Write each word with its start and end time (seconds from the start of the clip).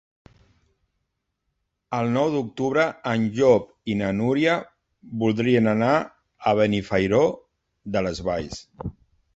El 1.97 2.09
nou 2.15 2.31
d'octubre 2.37 2.85
en 3.11 3.27
Llop 3.37 3.69
i 3.95 3.99
na 4.01 4.09
Núria 4.23 4.57
voldrien 5.27 5.73
anar 5.77 5.95
a 6.53 6.57
Benifairó 6.63 7.25
de 7.97 8.07
les 8.09 8.27
Valls. 8.31 8.61